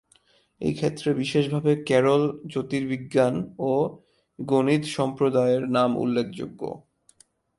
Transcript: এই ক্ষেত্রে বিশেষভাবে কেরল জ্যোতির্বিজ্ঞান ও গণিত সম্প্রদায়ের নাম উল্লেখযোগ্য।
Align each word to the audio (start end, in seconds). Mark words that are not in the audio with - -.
এই 0.61 0.73
ক্ষেত্রে 0.73 1.09
বিশেষভাবে 1.13 1.71
কেরল 1.87 2.23
জ্যোতির্বিজ্ঞান 2.47 3.35
ও 3.63 3.71
গণিত 4.39 4.83
সম্প্রদায়ের 4.97 5.63
নাম 5.69 5.89
উল্লেখযোগ্য। 5.97 6.61